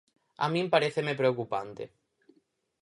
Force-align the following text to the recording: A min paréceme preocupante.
A 0.43 0.45
min 0.53 0.67
paréceme 0.73 1.19
preocupante. 1.21 1.83